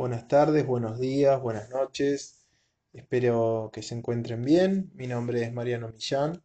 [0.00, 2.46] buenas tardes, buenos días, buenas noches.
[2.94, 4.90] Espero que se encuentren bien.
[4.94, 6.42] Mi nombre es Mariano Millán.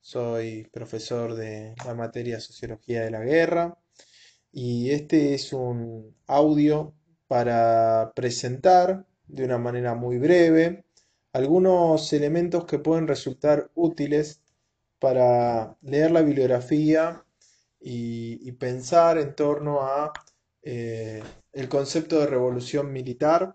[0.00, 3.76] Soy profesor de la materia Sociología de la Guerra.
[4.50, 6.94] Y este es un audio
[7.28, 10.86] para presentar de una manera muy breve
[11.34, 14.40] algunos elementos que pueden resultar útiles
[14.98, 17.22] para leer la bibliografía
[17.78, 20.10] y, pensar en torno a
[20.62, 21.22] eh,
[21.54, 23.54] el concepto de revolución militar,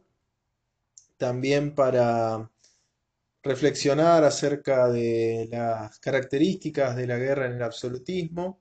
[1.18, 2.50] también para
[3.44, 8.60] reflexionar acerca de las características de la guerra en el absolutismo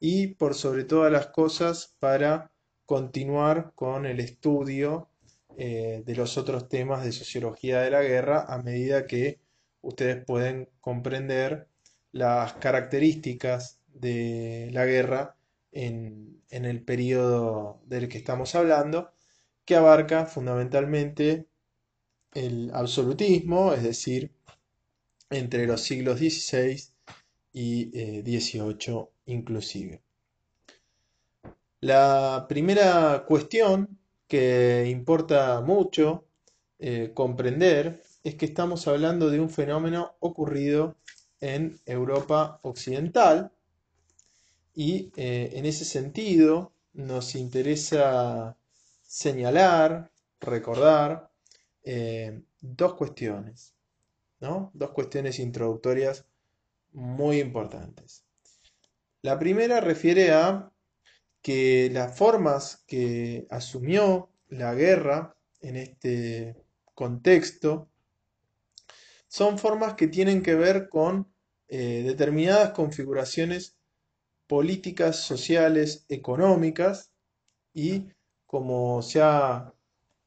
[0.00, 2.50] y por sobre todas las cosas para
[2.86, 5.08] continuar con el estudio
[5.56, 9.40] eh, de los otros temas de sociología de la guerra a medida que
[9.80, 11.68] ustedes pueden comprender
[12.10, 15.36] las características de la guerra
[15.72, 19.10] en, el periodo del que estamos hablando,
[19.64, 21.46] que abarca fundamentalmente
[22.34, 24.32] el absolutismo, es decir,
[25.30, 26.82] entre los siglos XVI
[27.52, 27.90] y
[28.22, 30.02] XVIII eh, inclusive.
[31.80, 36.26] La primera cuestión que importa mucho
[36.78, 40.96] eh, comprender es que estamos hablando de un fenómeno ocurrido
[41.40, 43.52] en Europa Occidental,
[44.74, 48.56] y eh, en ese sentido nos interesa
[49.02, 51.30] señalar, recordar
[51.84, 53.74] eh, dos cuestiones,
[54.40, 54.70] ¿no?
[54.74, 56.26] Dos cuestiones introductorias
[56.92, 58.24] muy importantes.
[59.22, 60.72] La primera refiere a
[61.42, 66.56] que las formas que asumió la guerra en este
[66.94, 67.88] contexto
[69.28, 71.32] son formas que tienen que ver con
[71.68, 73.76] eh, determinadas configuraciones
[74.52, 77.10] políticas sociales, económicas
[77.72, 78.08] y
[78.44, 79.72] como se ha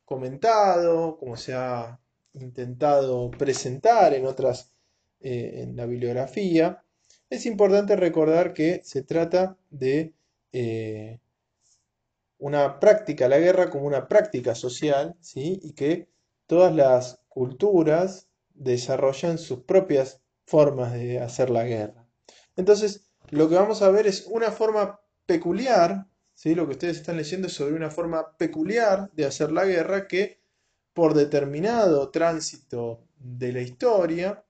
[0.04, 2.00] comentado, como se ha
[2.34, 4.73] intentado presentar en otras,
[5.20, 6.84] eh, en la bibliografía,
[7.30, 10.16] es importante recordar que se trata de
[10.53, 11.19] eh,
[12.40, 15.59] una práctica, la guerra como una práctica social, ¿sí?
[15.62, 16.09] y que
[16.47, 22.08] todas las culturas desarrollan sus propias formas de hacer la guerra.
[22.56, 26.56] Entonces, lo que vamos a ver es una forma peculiar, ¿sí?
[26.56, 30.40] lo que ustedes están leyendo es sobre una forma peculiar de hacer la guerra que
[30.94, 34.46] por determinado tránsito de la historia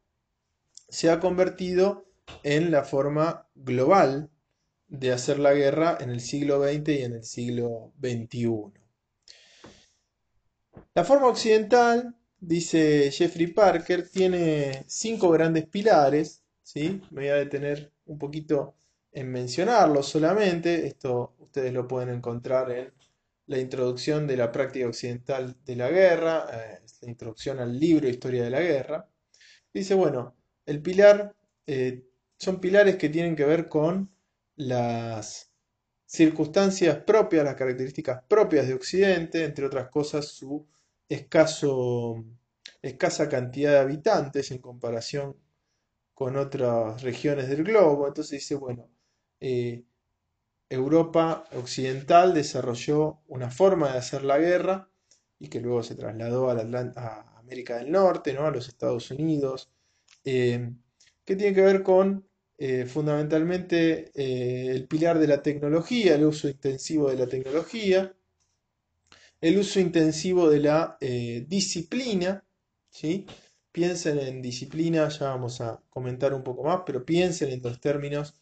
[0.89, 2.05] se ha convertido
[2.43, 4.29] en la forma global
[4.87, 8.73] de hacer la guerra en el siglo XX y en el siglo XXI.
[10.93, 17.01] La forma occidental, dice Jeffrey Parker, tiene cinco grandes pilares, ¿sí?
[17.11, 18.75] me voy a detener un poquito
[19.11, 20.85] en mencionarlo solamente.
[20.87, 22.93] Esto ustedes lo pueden encontrar en
[23.47, 28.43] la introducción de la práctica occidental de la guerra, eh, la introducción al libro Historia
[28.43, 29.07] de la Guerra.
[29.73, 30.35] Dice, bueno,
[30.65, 31.35] el pilar
[31.67, 32.05] eh,
[32.37, 34.11] son pilares que tienen que ver con
[34.55, 35.51] las
[36.05, 40.65] circunstancias propias, las características propias de Occidente, entre otras cosas su
[41.07, 42.23] escaso,
[42.81, 45.35] escasa cantidad de habitantes en comparación
[46.15, 48.07] con otras regiones del globo.
[48.07, 48.89] Entonces dice, bueno,
[49.39, 49.83] eh,
[50.69, 54.89] Europa occidental desarrolló una forma de hacer la guerra
[55.37, 58.47] y que luego se trasladó a, América del Norte, ¿no?
[58.47, 59.69] a los Estados Unidos,
[60.23, 60.71] eh,
[61.25, 62.27] que tiene que ver con
[62.57, 68.15] eh, fundamentalmente el pilar de la tecnología, el uso intensivo de la tecnología,
[69.41, 70.97] el uso intensivo de la
[71.47, 72.43] disciplina,
[72.89, 73.27] ¿sí?
[73.75, 78.33] Piensen en disciplina, ya vamos a comentar un poco más, pero piensen en los términos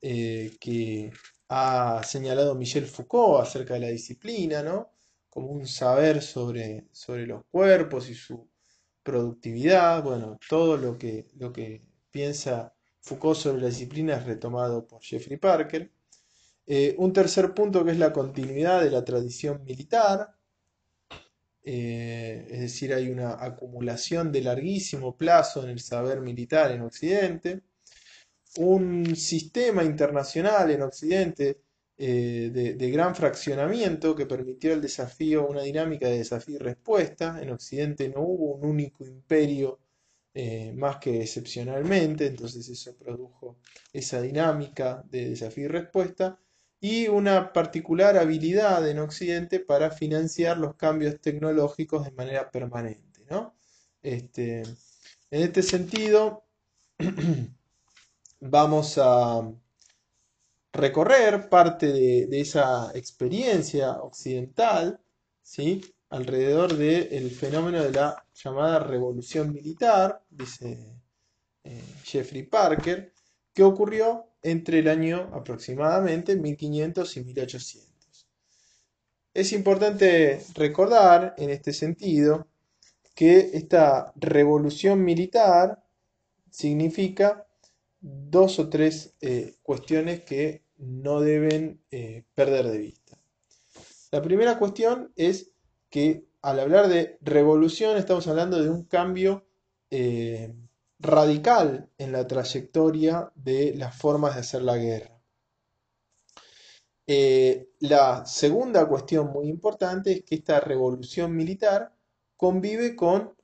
[0.00, 1.12] eh, que
[1.50, 4.90] ha señalado Michel Foucault acerca de la disciplina, ¿no?
[5.28, 8.48] Como un saber sobre, sobre los cuerpos y su
[9.02, 15.02] productividad, bueno, todo lo que, lo que piensa Foucault sobre la disciplina es retomado por
[15.02, 15.92] Jeffrey Parker.
[16.66, 20.39] Eh, un tercer punto que es la continuidad de la tradición militar,
[21.62, 27.60] eh, es decir, hay una acumulación de larguísimo plazo en el saber militar en Occidente,
[28.56, 31.60] un sistema internacional en Occidente
[31.98, 37.38] eh, de, gran fraccionamiento que permitió el desafío, una dinámica de desafío y respuesta.
[37.42, 39.78] En Occidente no hubo un único imperio
[40.32, 43.58] eh, más que excepcionalmente, entonces eso produjo
[43.92, 46.38] esa dinámica de desafío y respuesta
[46.80, 53.26] y una particular habilidad en Occidente para financiar los cambios tecnológicos de manera permanente.
[53.28, 53.54] ¿no?
[54.02, 56.44] Este, en este sentido,
[58.40, 59.52] vamos a
[60.72, 65.00] recorrer parte de, esa experiencia occidental,
[65.42, 65.82] ¿sí?
[66.08, 70.96] alrededor del fenómeno de la llamada revolución militar, dice
[71.62, 73.12] eh, Jeffrey Parker,
[73.52, 78.28] que ocurrió entre el año aproximadamente 1500 y 1800.
[79.32, 82.48] Es importante recordar en este sentido
[83.14, 85.84] que esta revolución militar
[86.50, 87.46] significa
[88.00, 93.18] dos o tres eh, cuestiones que no deben eh, perder de vista.
[94.10, 95.52] La primera cuestión es
[95.90, 99.44] que al hablar de revolución estamos hablando de un cambio
[99.90, 100.54] eh,
[101.00, 105.16] radical en la trayectoria de las formas de hacer la guerra.
[107.80, 111.92] la segunda cuestión muy importante es que esta revolución militar
[112.36, 113.34] convive con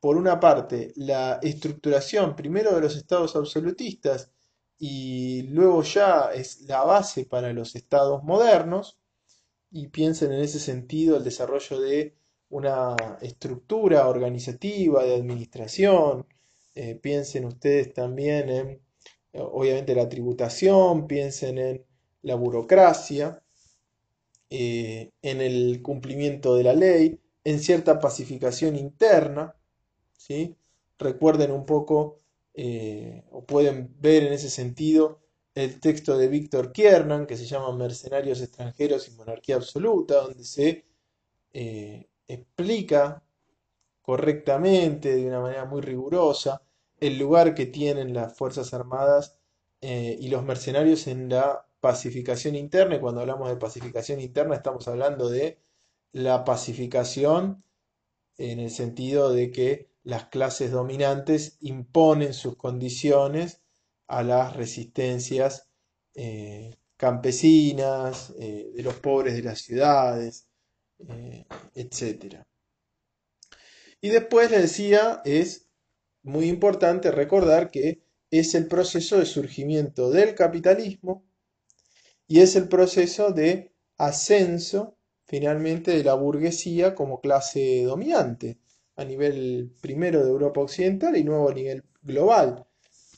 [0.00, 4.32] por una parte, la estructuración primero de los estados absolutistas
[4.76, 8.98] y luego ya es la base para los estados modernos,
[9.70, 12.16] y piensen en ese sentido el desarrollo de
[12.50, 16.26] una estructura organizativa de administración,
[16.74, 18.82] eh, piensen ustedes también en,
[19.34, 21.84] obviamente, la tributación, piensen en
[22.22, 23.42] la burocracia,
[24.50, 29.56] eh, en el cumplimiento de la ley, en cierta pacificación interna,
[30.98, 32.20] Recuerden un poco,
[32.54, 35.20] eh, o pueden ver en ese sentido,
[35.54, 40.84] el texto de Víctor Kiernan, que se llama Mercenarios extranjeros y monarquía absoluta, donde se
[41.52, 43.22] eh, explica
[44.02, 46.62] correctamente, de una manera muy rigurosa,
[47.00, 49.38] el lugar que tienen las Fuerzas Armadas
[49.80, 52.96] eh, y los mercenarios en la pacificación interna.
[52.96, 55.60] Y cuando hablamos de pacificación interna estamos hablando de
[56.12, 57.64] la pacificación
[58.36, 63.62] en el sentido de que las clases dominantes imponen sus condiciones
[64.08, 65.68] a las resistencias
[66.14, 70.48] eh, campesinas, eh, de los pobres de las ciudades,
[71.08, 72.44] eh, etc.
[74.02, 75.68] Y después le decía, es
[76.22, 81.24] muy importante recordar que es el proceso de surgimiento del capitalismo
[82.26, 88.58] y es el proceso de ascenso finalmente de la burguesía como clase dominante
[88.96, 92.66] a nivel primero de Europa Occidental y luego a nivel global.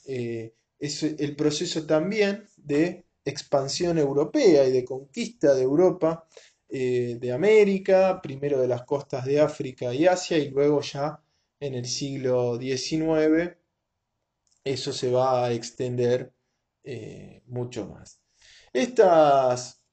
[0.07, 6.29] Eh, es el proceso también de expansión europea y de conquista de Europa,
[6.77, 11.23] eh, de América, primero de las costas de África y Asia y luego ya
[11.61, 13.57] en el siglo XIX
[14.65, 16.33] eso se va a extender
[16.83, 18.21] eh, mucho más.
[18.73, 19.85] Estas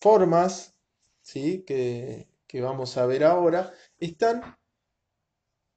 [0.00, 0.76] formas
[1.20, 1.64] ¿sí?
[1.66, 4.56] que, que vamos a ver ahora están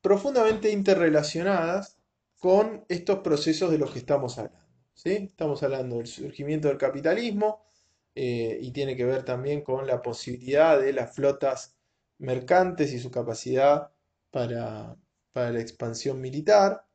[0.01, 1.97] profundamente interrelacionadas
[2.37, 4.69] con estos procesos de los que estamos hablando.
[4.93, 5.13] ¿sí?
[5.31, 7.65] Estamos hablando del surgimiento del capitalismo
[8.15, 11.75] eh, y tiene que ver también con la posibilidad de las flotas
[12.17, 13.91] mercantes y su capacidad
[14.31, 14.97] para,
[15.33, 16.85] la expansión militar,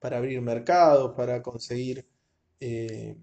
[0.00, 2.06] para abrir mercados, para conseguir
[2.60, 3.16] eh,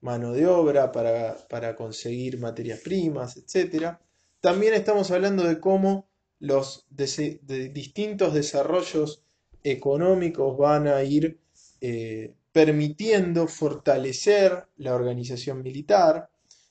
[0.00, 3.96] mano de obra, para, para conseguir materias primas, etc.
[4.40, 6.08] También estamos hablando de cómo
[6.38, 9.24] los distintos desarrollos
[9.64, 11.40] económicos van a ir
[11.80, 16.30] eh, permitiendo fortalecer la organización militar,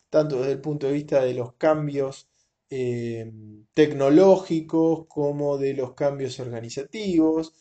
[0.09, 2.27] tanto desde el punto de vista de los cambios
[2.71, 3.31] eh,
[3.71, 7.53] tecnológicos como de los cambios organizativos.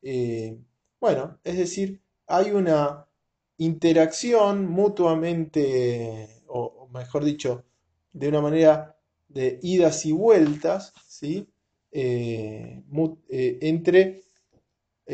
[0.00, 0.56] Eh,
[1.00, 3.08] bueno, es decir, hay una
[3.56, 7.64] interacción mutuamente, o mejor dicho,
[8.12, 8.96] de una manera
[9.26, 11.48] de idas y vueltas, ¿sí?
[11.90, 12.84] Eh,
[13.28, 14.22] entre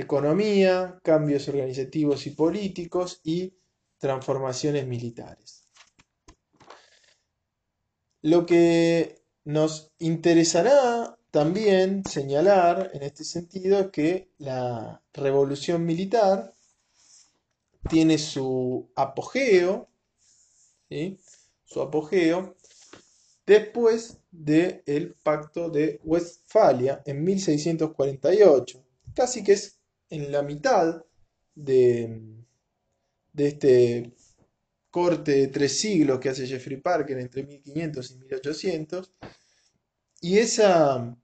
[0.01, 3.55] economía, cambios organizativos y políticos y
[3.99, 5.69] transformaciones militares.
[8.23, 16.53] Lo que nos interesará también señalar en este sentido es que la revolución militar
[17.89, 19.89] tiene su apogeo,
[21.65, 22.57] su apogeo
[23.47, 28.85] después del Pacto de Westfalia en 1648.
[29.15, 29.78] Casi que es
[30.11, 31.05] en la mitad
[31.55, 32.21] de,
[33.33, 34.13] de este
[34.91, 39.13] corte de tres siglos que hace Jeffrey Parker entre 1500 y 1800.
[40.21, 41.17] Y esa,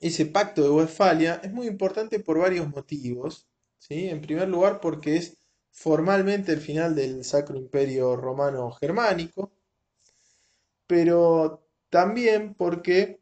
[0.00, 3.46] ese pacto de Westfalia es muy importante por varios motivos.
[3.78, 4.08] ¿sí?
[4.08, 5.36] En primer lugar porque es
[5.70, 9.52] formalmente el final del Sacro Imperio Romano Germánico
[10.90, 13.20] pero también porque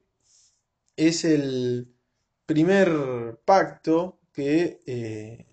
[0.96, 1.94] es el
[2.46, 5.46] primer pacto que, eh,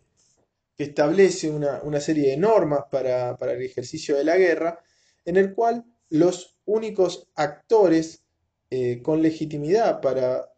[0.78, 4.80] establece una, serie de normas para, el ejercicio de la guerra,
[5.26, 8.22] en el cual los únicos actores
[8.70, 10.52] eh, con legitimidad para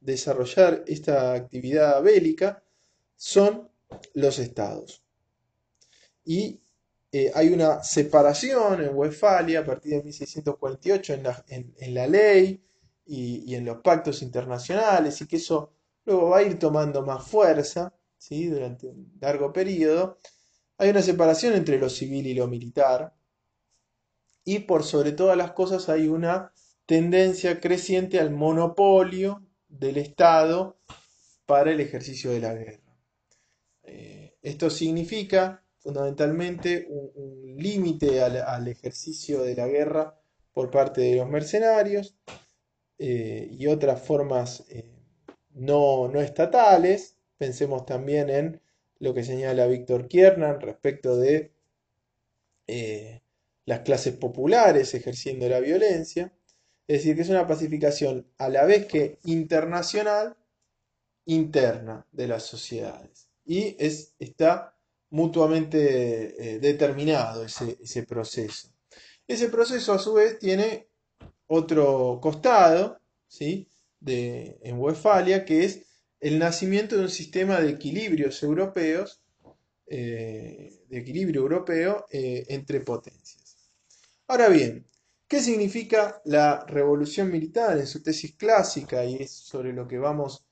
[0.00, 2.62] desarrollar esta actividad bélica
[3.16, 3.68] son
[4.14, 5.02] los estados.
[6.24, 6.60] Y
[7.10, 11.14] eh, hay una separación en Westfalia a partir de 1648
[11.48, 12.62] en la, ley
[13.06, 15.72] y, en los pactos internacionales y que eso
[16.04, 17.94] luego va a ir tomando más fuerza
[18.30, 20.18] durante un largo periodo.
[20.78, 23.14] Hay una separación entre lo civil y lo militar
[24.44, 26.52] y por sobre todas las cosas hay una
[26.86, 30.78] tendencia creciente al monopolio del Estado
[31.46, 32.96] para el ejercicio de la guerra.
[33.84, 40.18] Eh, esto significa fundamentalmente un, límite al, ejercicio de la guerra
[40.52, 42.16] por parte de los mercenarios
[42.98, 44.91] eh, y otras formas eh,
[45.54, 47.16] no, no, estatales.
[47.38, 48.60] Pensemos también en
[48.98, 51.52] lo que señala Víctor Kiernan respecto de
[53.66, 56.32] las clases populares ejerciendo la violencia.
[56.86, 60.36] Es decir, que es una pacificación a la vez que internacional,
[61.26, 63.28] interna de las sociedades.
[63.44, 64.76] Y es, está
[65.10, 68.68] mutuamente eh, determinado ese, proceso.
[69.26, 70.88] Ese proceso a su vez tiene
[71.46, 73.68] otro costado, ¿sí?
[74.02, 75.82] De, en Westfalia, que es
[76.20, 79.22] el nacimiento de un sistema de equilibrios europeos,
[79.86, 83.70] eh, de equilibrio europeo eh, entre potencias.
[84.26, 84.86] Ahora bien,
[85.32, 89.02] ¿Qué significa la revolución militar en su tesis clásica?
[89.06, 90.44] Y es sobre lo que vamos,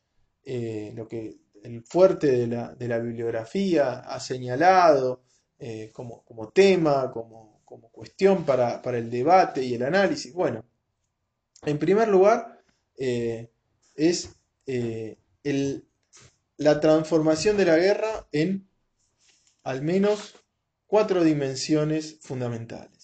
[0.43, 5.21] eh, lo que el fuerte de la, bibliografía ha señalado
[5.59, 7.61] eh, como, tema, como,
[7.93, 10.33] cuestión para, el debate y el análisis.
[10.33, 10.65] Bueno,
[11.67, 12.60] en primer lugar,
[13.01, 13.51] eh,
[13.97, 14.31] es
[16.57, 18.69] la transformación de la guerra en
[19.65, 20.37] al menos
[20.87, 23.01] cuatro dimensiones fundamentales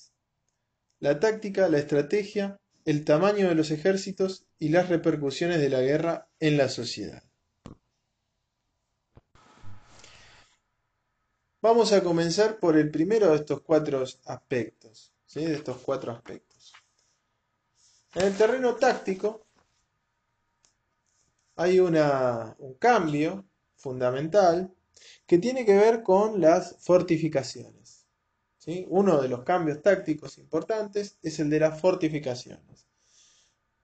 [1.01, 6.29] la táctica, la estrategia, el tamaño de los ejércitos y las repercusiones de la guerra
[6.41, 7.23] en la sociedad.
[11.61, 15.13] Vamos a comenzar por el primero de estos cuatro aspectos.
[15.35, 16.73] De estos cuatro aspectos.
[18.15, 19.46] En el terreno táctico
[21.57, 21.97] hay un
[22.79, 24.73] cambio fundamental
[25.27, 28.07] que tiene que ver con las fortificaciones.
[28.89, 32.87] Uno de los cambios tácticos importantes es el de las fortificaciones.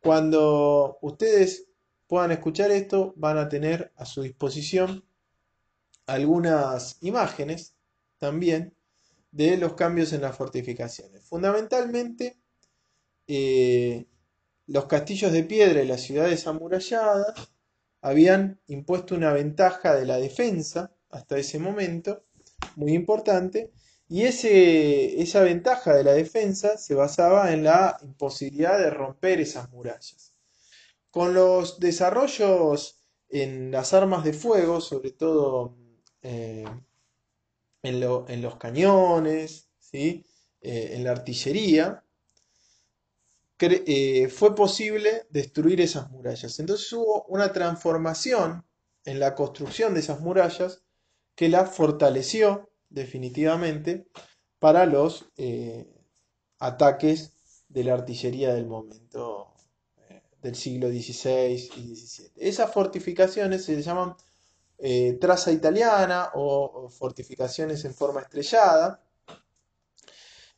[0.01, 1.67] Cuando ustedes
[2.09, 5.05] puedan escuchar esto, van a tener a su disposición
[6.07, 7.77] algunas imágenes
[8.19, 8.75] también
[9.31, 11.25] de los cambios en las fortificaciones.
[11.25, 12.41] Fundamentalmente,
[13.29, 14.07] eh,
[14.67, 17.52] los castillos de piedra y las ciudades amuralladas
[18.03, 22.25] habían impuesto una ventaja de la defensa hasta ese momento,
[22.77, 23.73] muy importante,
[24.09, 29.71] y ese, esa ventaja de la defensa se basaba en la imposibilidad de romper esas
[29.71, 30.35] murallas.
[31.11, 35.77] Con los desarrollos en las armas de fuego, sobre todo
[36.23, 36.65] eh,
[37.83, 38.01] en,
[38.43, 40.27] los cañones, ¿sí?
[40.61, 42.05] Eh, en la artillería,
[43.67, 46.59] eh, fue posible destruir esas murallas.
[46.59, 48.65] Entonces hubo una transformación
[49.05, 50.83] en la construcción de esas murallas
[51.35, 54.07] que la fortaleció definitivamente
[54.59, 55.89] para los eh,
[56.59, 57.33] ataques
[57.69, 59.55] de la artillería del momento
[60.09, 62.33] eh, del siglo XVI y XVII.
[62.37, 64.15] Esas fortificaciones se llaman
[65.21, 69.01] traza italiana o, fortificaciones en forma estrellada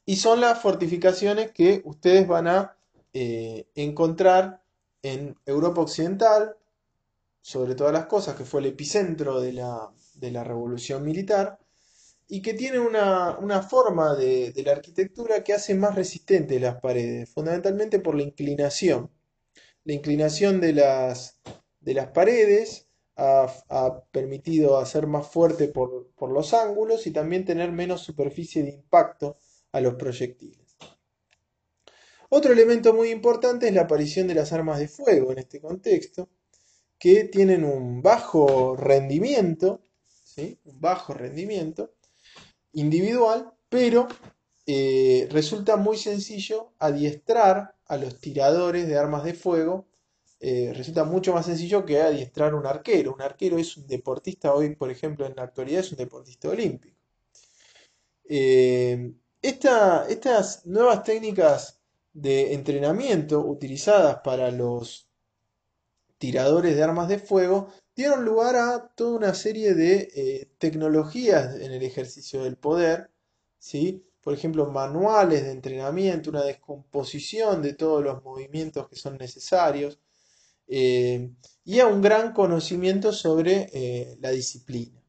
[0.06, 2.73] y son las fortificaciones que ustedes van a
[3.14, 4.62] encontrar
[5.02, 6.56] en Europa Occidental,
[7.40, 11.58] sobre todas las cosas, que fue el epicentro de la, de la revolución militar,
[12.26, 17.98] y que tiene una, forma de, la arquitectura que hace más resistente las paredes, fundamentalmente
[17.98, 19.10] por la inclinación.
[19.84, 21.38] La inclinación de las,
[21.80, 27.72] de las paredes ha, permitido hacer más fuerte por, por los ángulos y también tener
[27.72, 29.36] menos superficie de impacto
[29.72, 30.63] a los proyectiles.
[32.36, 36.28] Otro elemento muy importante es la aparición de las armas de fuego en este contexto,
[36.98, 39.80] que tienen un bajo rendimiento,
[40.24, 40.58] ¿sí?
[40.64, 41.94] un bajo rendimiento,
[42.72, 44.08] individual, pero
[44.66, 49.86] eh, resulta muy sencillo adiestrar a los tiradores de armas de fuego.
[50.40, 53.14] Eh, resulta mucho más sencillo que adiestrar un arquero.
[53.14, 56.98] Un arquero es un deportista, hoy por ejemplo en la actualidad es un deportista olímpico.
[58.28, 61.83] Eh, estas nuevas técnicas
[62.14, 65.08] de entrenamiento utilizadas para los
[66.18, 71.72] tiradores de armas de fuego dieron lugar a toda una serie de eh, tecnologías en
[71.72, 73.10] el ejercicio del poder,
[73.58, 74.06] ¿sí?
[74.22, 79.98] por ejemplo, manuales de entrenamiento, una descomposición de todos los movimientos que son necesarios
[80.66, 81.30] eh,
[81.64, 85.02] y a un gran conocimiento sobre eh, la disciplina.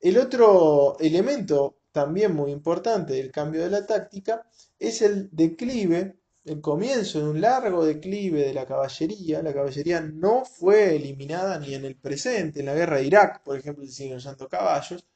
[0.00, 4.46] El otro elemento también muy importante del cambio de la táctica
[4.78, 9.42] es el declive, el comienzo de un largo declive de la caballería.
[9.42, 13.56] La caballería no fue eliminada ni en el presente, en la guerra de Irak, por
[13.58, 15.06] ejemplo, se siguen usando caballos,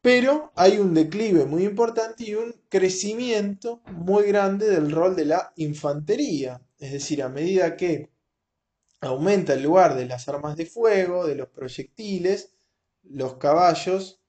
[0.00, 5.52] pero hay un declive muy importante y un crecimiento muy grande del rol de la
[5.56, 6.60] infantería.
[6.78, 8.10] Es decir, a medida que
[9.00, 12.54] aumenta el lugar de las armas de fuego, de los proyectiles,
[13.02, 14.23] los caballos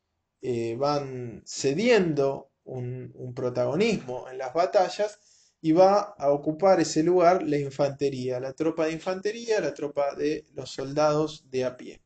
[0.48, 5.18] eh, van cediendo un, protagonismo en las batallas
[5.60, 10.46] y va a ocupar ese lugar la infantería, la tropa de infantería, la tropa de
[10.54, 12.00] los soldados de a pie.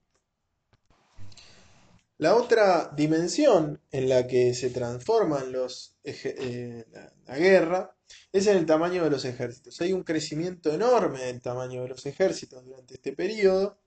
[2.17, 6.85] La otra dimensión en la que se transforman los, eh,
[7.27, 7.93] la, guerra
[8.31, 9.81] es en el tamaño de los ejércitos.
[9.81, 13.77] Hay un crecimiento enorme del tamaño de los ejércitos durante este periodo.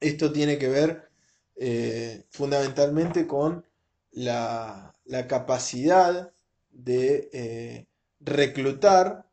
[0.00, 1.09] Esto tiene que ver
[1.60, 3.64] eh, fundamentalmente con
[4.10, 4.96] la,
[5.28, 6.32] capacidad
[6.70, 7.86] de eh,
[8.20, 9.26] reclutar,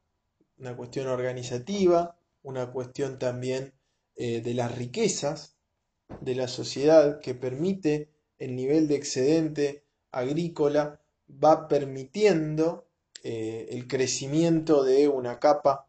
[0.60, 3.74] una cuestión organizativa, una cuestión también
[4.15, 5.57] de las riquezas
[6.22, 12.88] de la sociedad que permite el nivel de excedente agrícola va permitiendo
[13.24, 15.88] eh, el crecimiento de una capa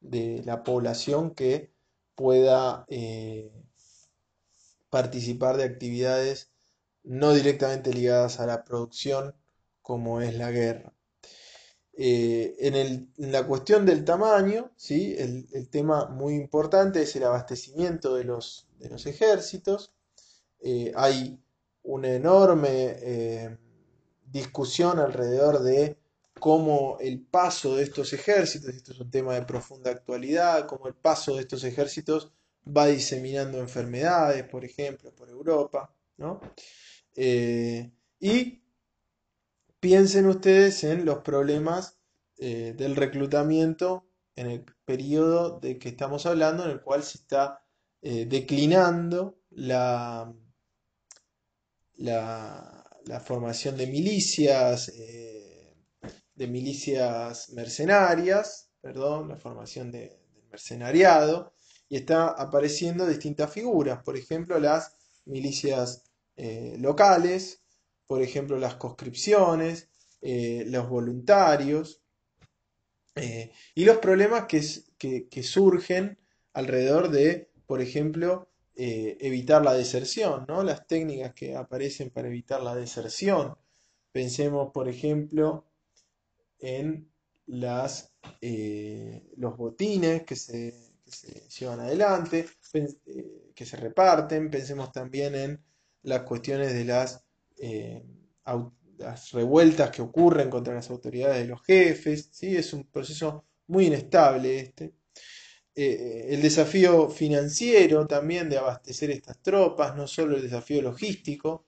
[0.00, 1.70] de la población que
[2.14, 3.52] pueda eh,
[4.92, 6.52] participar de actividades
[7.02, 9.34] no directamente ligadas a la producción
[9.80, 10.92] como es la guerra.
[11.94, 15.16] Eh, en, la cuestión del tamaño, ¿sí?
[15.18, 19.94] el, tema muy importante es el abastecimiento de los, de los ejércitos.
[20.60, 21.42] Eh, hay
[21.84, 23.58] una enorme eh,
[24.26, 25.96] discusión alrededor de
[26.38, 30.94] cómo el paso de estos ejércitos, esto es un tema de profunda actualidad, cómo el
[30.94, 32.30] paso de estos ejércitos
[32.66, 35.94] va diseminando enfermedades, por ejemplo, por Europa.
[38.20, 38.62] y
[39.82, 41.98] Piensen ustedes en los problemas
[42.38, 47.66] eh, del reclutamiento en el periodo de que estamos hablando, en el cual se está
[48.00, 50.32] eh, declinando la,
[51.96, 55.74] la, formación de milicias, eh,
[56.36, 61.54] de milicias mercenarias, perdón, la formación de, del mercenariado,
[61.92, 66.04] y está apareciendo distintas figuras, por ejemplo, las milicias
[66.78, 67.62] locales,
[68.06, 69.88] por ejemplo, las conscripciones,
[70.20, 72.00] eh, los voluntarios
[73.16, 76.16] eh, y los problemas que, surgen
[76.52, 80.62] alrededor de, por ejemplo, eh, evitar la deserción, ¿no?
[80.62, 83.56] las técnicas que aparecen para evitar la deserción.
[84.12, 85.66] Pensemos, por ejemplo,
[86.60, 87.10] en
[87.46, 88.12] las,
[89.36, 92.46] los botines que se, que se, llevan adelante,
[93.54, 95.60] que se reparten, pensemos también en
[96.02, 97.24] las cuestiones de las
[97.58, 98.02] eh,
[98.98, 102.56] las revueltas que ocurren contra las autoridades de los jefes, ¿sí?
[102.56, 104.94] es un proceso muy inestable este.
[105.74, 111.66] Eh, el desafío financiero también de abastecer estas tropas, no solo el desafío logístico,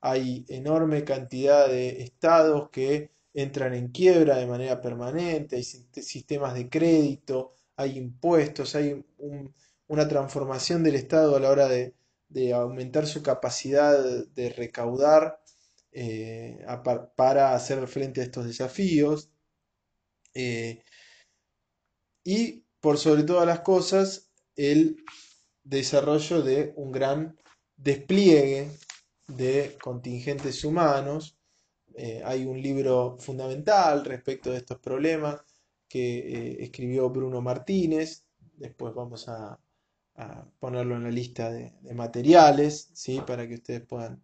[0.00, 6.68] hay enorme cantidad de estados que entran en quiebra de manera permanente, hay sistemas de
[6.70, 9.04] crédito, hay impuestos, hay
[9.88, 11.94] una transformación del Estado a la hora de,
[12.28, 15.42] de aumentar su capacidad de recaudar
[15.92, 16.64] eh,
[17.16, 19.30] para hacer frente a estos desafíos.
[20.34, 20.82] Eh,
[22.24, 25.04] y por sobre todas las cosas, el
[25.62, 27.38] desarrollo de un gran
[27.76, 28.70] despliegue
[29.28, 31.36] de contingentes humanos.
[31.94, 35.42] Eh, hay un libro fundamental respecto de estos problemas
[35.92, 38.24] que escribió Bruno Martínez.
[38.56, 39.60] Después vamos a,
[40.58, 43.20] ponerlo en la lista de, materiales, ¿sí?
[43.26, 44.22] para que ustedes puedan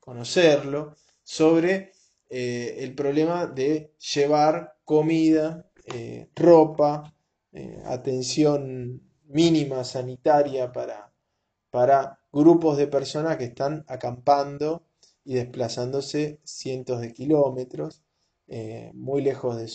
[0.00, 1.92] conocerlo, sobre
[2.30, 7.14] eh, el problema de llevar comida, eh, ropa,
[7.52, 11.12] eh, atención mínima sanitaria para,
[11.70, 14.84] para grupos de personas que están acampando
[15.24, 18.02] y desplazándose cientos de kilómetros
[18.94, 19.68] muy lejos de,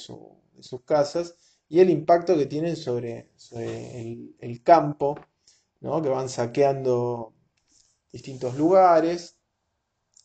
[0.61, 1.35] sus casas
[1.69, 5.15] y el impacto que tienen sobre, el, campo,
[5.79, 7.33] que van saqueando
[8.11, 9.37] distintos lugares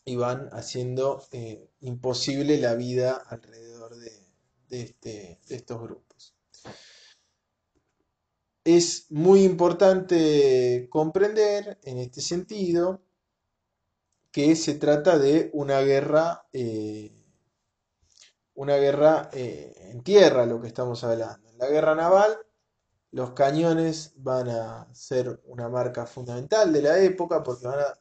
[0.04, 3.92] y van haciendo eh, imposible la vida alrededor
[4.70, 6.34] este, de, estos grupos.
[8.64, 13.02] Es muy importante comprender en este sentido
[14.30, 17.17] que se trata de una guerra eh,
[18.58, 21.48] una guerra eh, en tierra, lo que estamos hablando.
[21.48, 22.38] En la guerra naval,
[23.12, 27.98] los cañones van a ser una marca fundamental de la época porque van a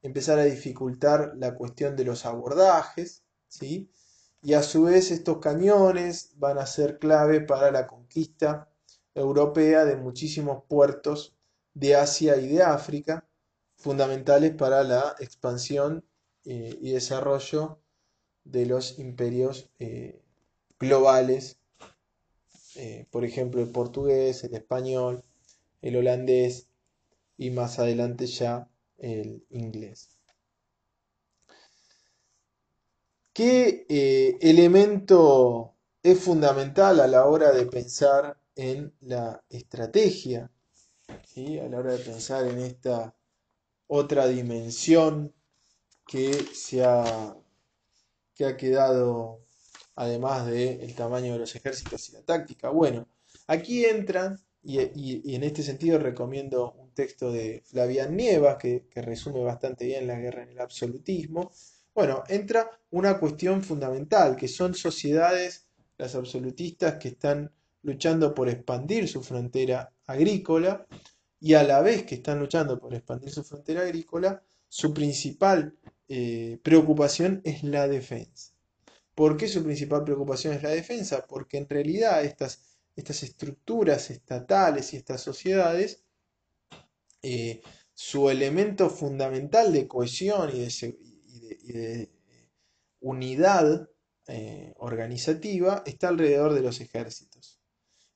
[0.00, 3.92] empezar a dificultar la cuestión de los abordajes, ¿sí?
[4.40, 8.70] Y a su vez estos cañones van a ser clave para la conquista
[9.14, 11.36] europea de muchísimos puertos
[11.74, 13.28] de Asia y de África,
[13.76, 16.02] fundamentales para la expansión
[16.46, 17.82] eh, y desarrollo
[18.50, 20.20] de los imperios eh,
[20.78, 21.58] globales,
[22.76, 25.24] eh, por ejemplo el portugués, el español,
[25.82, 26.68] el holandés
[27.36, 30.10] y más adelante ya el inglés.
[33.32, 33.86] ¿Qué
[34.40, 40.50] elemento es fundamental a la hora de pensar en la estrategia?
[41.36, 43.14] A la hora de pensar en esta
[43.86, 45.32] otra dimensión
[46.06, 47.36] que se ha,
[48.38, 49.40] que ha quedado
[49.96, 52.70] además del tamaño de los ejércitos y la táctica.
[52.70, 53.08] Bueno,
[53.48, 59.42] aquí entra, y, en este sentido recomiendo un texto de Flavian Nievas que, que resume
[59.42, 61.50] bastante bien la guerra en el absolutismo.
[61.92, 67.50] Bueno, entra una cuestión fundamental, que son sociedades, las absolutistas, que están
[67.82, 70.86] luchando por expandir su frontera agrícola
[71.40, 75.74] y a la vez que están luchando por expandir su frontera agrícola, su principal
[76.08, 78.52] eh, preocupación es la defensa.
[79.14, 81.26] ¿Por qué su principal preocupación es la defensa?
[81.26, 86.04] Porque en realidad estas, estructuras estatales y estas sociedades,
[87.22, 87.62] eh,
[87.94, 92.10] su elemento fundamental de cohesión y de,
[93.00, 93.88] unidad
[94.26, 97.60] eh, organizativa está alrededor de los ejércitos.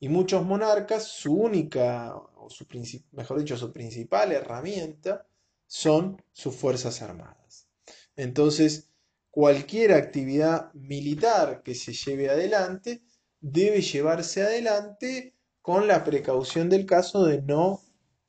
[0.00, 2.14] Y muchos monarcas, su única
[2.48, 2.66] su
[3.12, 5.26] mejor dicho, su principal herramienta
[5.66, 7.68] son sus fuerzas armadas.
[8.16, 8.90] Entonces,
[9.31, 13.03] cualquier actividad militar que se lleve adelante
[13.40, 17.81] debe llevarse adelante con la precaución del caso de no,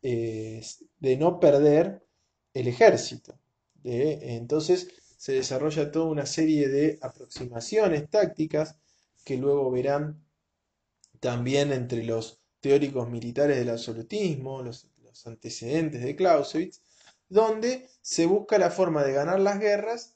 [0.02, 0.64] eh,
[1.00, 2.04] de no perder
[2.54, 3.38] el ejército.
[3.84, 8.78] entonces se desarrolla toda una serie de aproximaciones tácticas
[9.24, 10.24] que luego verán
[11.20, 14.90] también entre los teóricos militares del absolutismo, los,
[15.26, 16.82] antecedentes de Clausewitz,
[17.34, 20.16] donde se busca la forma de ganar las guerras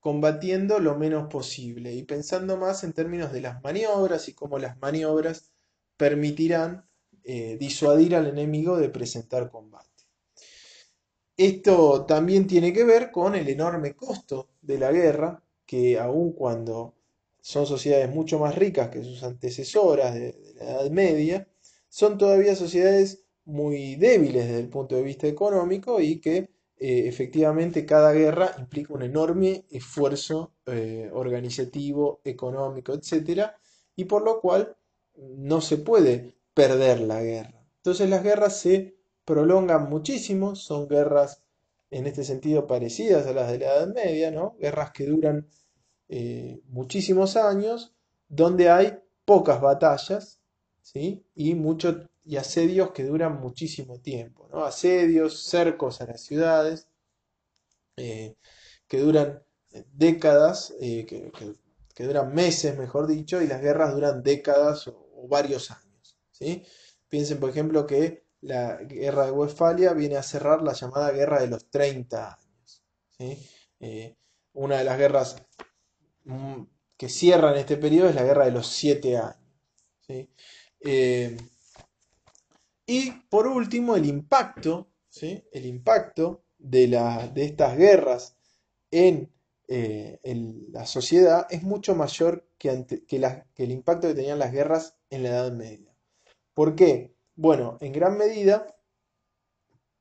[0.00, 4.78] combatiendo lo menos posible y pensando más en términos de las maniobras y cómo las
[4.78, 5.50] maniobras
[5.96, 6.88] permitirán
[7.22, 9.88] eh, disuadir al enemigo de presentar combate.
[11.36, 16.94] Esto también tiene que ver con el enorme costo de la guerra, que aun cuando
[17.40, 21.48] son sociedades mucho más ricas que sus antecesoras de la Edad Media,
[21.88, 27.86] son todavía sociedades muy débiles desde el punto de vista económico y que eh, efectivamente
[27.86, 33.50] cada guerra implica un enorme esfuerzo eh, organizativo, económico, etc.
[33.96, 34.76] Y por lo cual
[35.16, 37.64] no se puede perder la guerra.
[37.76, 41.42] Entonces las guerras se prolongan muchísimo, son guerras
[41.90, 44.56] en este sentido parecidas a las de la Edad Media, ¿no?
[44.58, 45.46] Guerras que duran
[46.08, 47.94] eh, muchísimos años,
[48.28, 50.40] donde hay pocas batallas
[50.92, 54.64] y, mucho, y asedios que duran muchísimo tiempo, ¿no?
[54.64, 56.88] Asedios, cercos a las ciudades,
[57.96, 58.36] eh,
[58.88, 59.42] que duran
[59.92, 66.18] décadas, eh, que, duran meses, mejor dicho, y las guerras duran décadas o, varios años,
[66.30, 66.64] ¿sí?
[67.08, 71.46] Piensen, por ejemplo, que la guerra de Westfalia viene a cerrar la llamada guerra de
[71.48, 72.82] los 30 años,
[73.80, 74.16] eh,
[74.52, 75.36] una de las guerras
[76.24, 76.62] mm,
[76.96, 79.38] que cierran este periodo es la guerra de los 7 años,
[80.06, 80.30] ¿sí?
[82.86, 86.88] Y por último, el impacto, el impacto de,
[87.34, 88.36] de, estas guerras
[88.90, 89.32] en,
[89.68, 90.20] eh,
[90.70, 93.16] la sociedad es mucho mayor que, que,
[93.56, 95.96] el impacto que tenían las guerras en la Edad Media.
[96.52, 97.14] ¿Por qué?
[97.36, 98.66] Bueno, en gran medida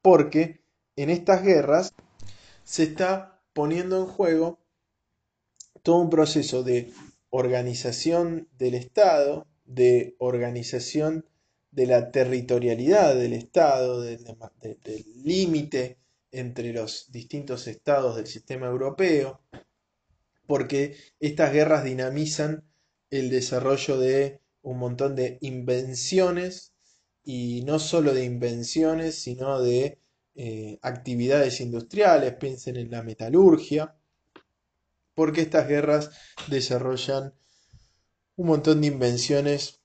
[0.01, 0.61] porque
[0.95, 1.93] en estas guerras
[2.63, 4.59] se está poniendo en juego
[5.81, 6.91] todo un proceso de
[7.29, 11.25] organización del Estado, de organización
[11.73, 14.23] de la territorialidad del Estado, del
[15.23, 15.97] límite
[16.31, 19.41] entre los distintos estados del sistema europeo,
[20.45, 22.63] porque estas guerras dinamizan
[23.09, 26.73] el desarrollo de un montón de invenciones
[27.23, 29.99] y no solo de invenciones, sino de
[30.35, 33.95] eh, actividades industriales, piensen en la metalurgia,
[35.15, 36.11] porque estas guerras
[36.47, 37.33] desarrollan
[38.35, 39.82] un montón de invenciones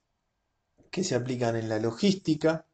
[0.89, 2.65] que se aplican en la logística,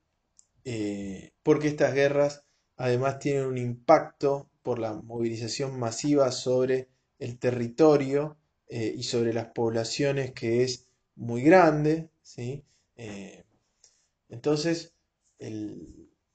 [0.64, 2.44] eh, porque estas guerras
[2.78, 9.48] además tienen un impacto por la movilización masiva sobre el territorio eh, y sobre las
[9.48, 12.66] poblaciones que es muy grande, ¿sí?
[12.98, 13.44] Eh,
[14.30, 14.94] entonces,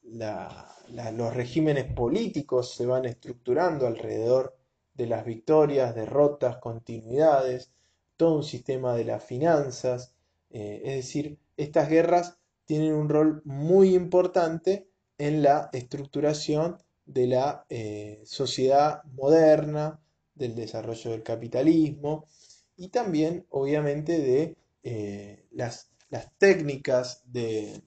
[0.04, 4.56] los regímenes políticos se van estructurando alrededor
[4.94, 7.72] de las victorias, derrotas, continuidades,
[8.16, 10.14] todo un sistema de las finanzas,
[10.50, 18.22] es decir, estas guerras tienen un rol muy importante en la estructuración de la eh,
[18.24, 20.00] sociedad moderna,
[20.34, 22.26] del desarrollo del capitalismo
[22.76, 25.90] y también obviamente de eh, las,
[26.38, 27.82] técnicas de,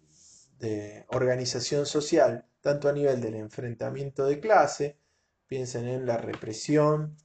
[1.10, 4.98] organización social, tanto a nivel del enfrentamiento de clase,
[5.48, 7.18] piensen en la represión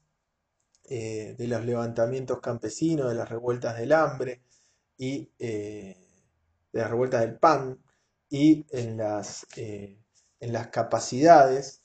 [0.84, 4.40] eh, de los levantamientos campesinos, de las revueltas del hambre
[4.96, 5.30] y
[6.78, 7.82] de las revueltas del pan
[8.30, 11.82] y en las, en las capacidades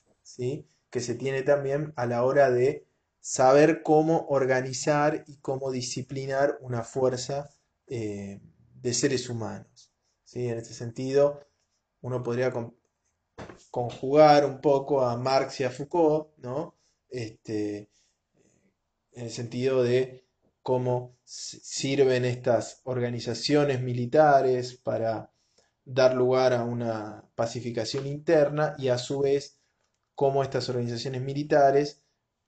[0.89, 2.85] que se tiene también a la hora de
[3.19, 7.49] saber cómo organizar y cómo disciplinar una fuerza
[7.87, 8.39] eh,
[8.75, 9.91] de seres humanos.
[10.25, 10.47] ¿sí?
[10.47, 11.39] En este sentido,
[12.01, 12.53] uno podría
[13.71, 16.75] conjugar un poco a Marx y a Foucault, ¿no?
[17.09, 17.89] Este,
[19.13, 20.25] en el sentido de
[20.63, 25.29] cómo sirven estas organizaciones militares para
[25.85, 29.59] dar lugar a una pacificación interna y a su vez
[30.15, 32.01] cómo estas organizaciones militares,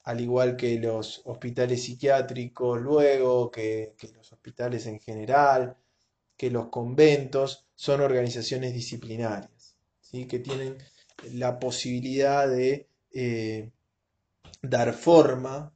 [0.04, 5.76] al igual que los hospitales psiquiátricos luego, que, los hospitales en general,
[6.38, 10.26] que los conventos, son organizaciones disciplinarias, ¿sí?
[10.26, 10.78] que tienen
[11.34, 13.72] la posibilidad de eh,
[14.62, 15.74] dar forma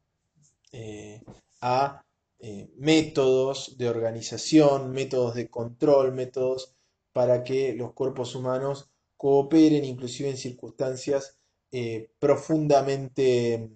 [0.72, 1.22] eh,
[1.62, 2.06] a
[2.42, 6.74] eh, métodos de organización, métodos de control, métodos
[7.12, 11.36] para que los cuerpos humanos cooperen inclusive en circunstancias
[11.74, 13.70] eh, profundamente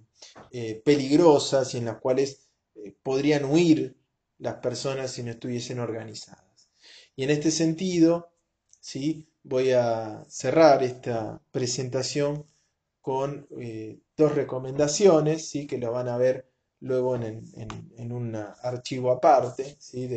[0.52, 2.48] eh, peligrosas y en las cuales
[3.04, 3.98] podrían huir
[4.38, 6.70] las personas si no estuviesen organizadas.
[7.18, 8.32] Y en este sentido,
[8.80, 9.28] ¿sí?
[9.44, 12.46] voy a cerrar esta presentación
[13.02, 13.46] con
[14.16, 15.68] dos recomendaciones, ¿sí?
[15.68, 16.53] que lo van a ver
[16.84, 20.08] luego en, un archivo aparte, ¿sí?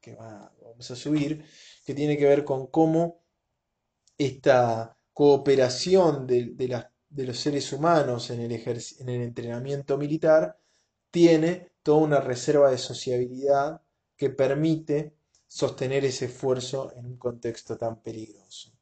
[0.00, 1.44] que vamos a subir,
[1.86, 3.22] que tiene que ver con cómo
[4.18, 10.58] esta cooperación de, los seres humanos en el, en el entrenamiento militar
[11.10, 13.80] tiene toda una reserva de sociabilidad
[14.16, 15.14] que permite
[15.46, 18.72] sostener ese esfuerzo en un contexto tan peligroso.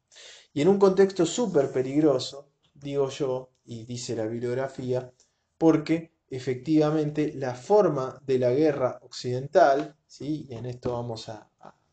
[0.55, 5.13] Y en un contexto súper peligroso, digo yo, y dice la bibliografía,
[5.59, 10.47] porque efectivamente la forma de la guerra occidental, ¿sí?
[10.49, 11.49] y en esto vamos a,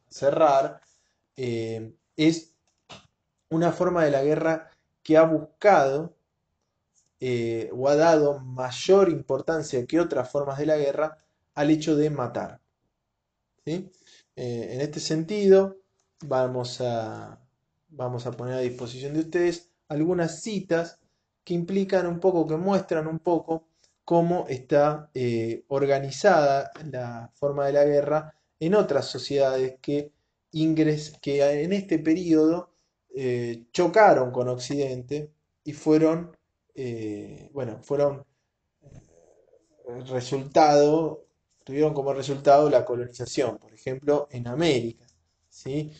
[0.09, 0.79] cerrar,
[1.35, 2.55] eh, es
[3.49, 4.69] una forma de la guerra
[5.03, 6.15] que ha buscado
[7.19, 11.17] eh, o ha dado mayor importancia que otras formas de la guerra
[11.55, 12.61] al hecho de matar.
[13.65, 13.91] ¿sí?
[14.35, 15.77] Eh, en este sentido,
[16.25, 17.39] vamos a,
[17.89, 20.99] vamos a poner a disposición de ustedes algunas citas
[21.43, 23.66] que implican un poco, que muestran un poco
[24.07, 30.13] cómo está eh, organizada la forma de la guerra en otras sociedades que,
[30.51, 32.71] ingres, que en este periodo
[33.13, 35.33] eh, chocaron con Occidente
[35.65, 36.31] y fueron,
[36.73, 38.25] eh, bueno, fueron
[40.09, 41.25] resultado,
[41.65, 45.05] tuvieron como resultado la colonización, por ejemplo, en América,
[45.49, 45.91] ¿sí?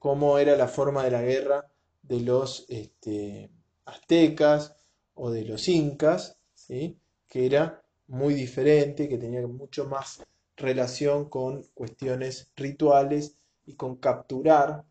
[0.00, 1.70] cómo era la forma de la guerra
[2.02, 3.52] de los este,
[3.84, 4.74] aztecas
[5.14, 6.98] o de los incas, ¿sí?
[7.32, 10.22] Que era muy diferente, que tenía mucho más
[10.54, 14.84] relación con cuestiones rituales y con capturar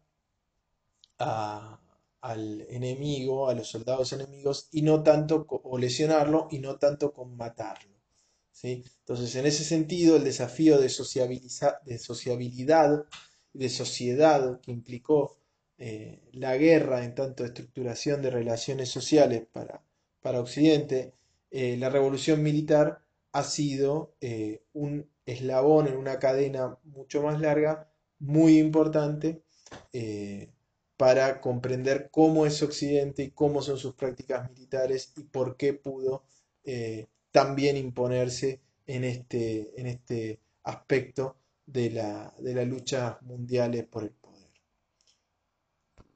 [1.19, 7.37] al enemigo, a los soldados enemigos, y no tanto, o lesionarlo, y no tanto con
[7.37, 7.95] matarlo.
[8.51, 8.83] ¿sí?
[9.01, 10.89] Entonces, en ese sentido, el desafío de,
[11.85, 13.05] de sociabilidad,
[13.53, 15.37] de sociedad que implicó
[15.77, 19.83] eh, la guerra en tanto estructuración de relaciones sociales para,
[20.21, 21.13] para Occidente,
[21.51, 27.89] eh, la revolución militar ha sido eh, un eslabón en una cadena mucho más larga,
[28.19, 29.43] muy importante,
[31.01, 36.25] para comprender cómo es Occidente y cómo son sus prácticas militares y por qué pudo
[36.63, 44.03] eh, también imponerse en este, en este aspecto de la, de la lucha mundial por
[44.03, 44.11] el